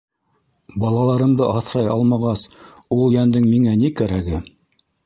[0.83, 2.47] Балаларымды аҫрай алмағас,
[2.99, 4.43] ул йәндең миңә ни кәрәге?!.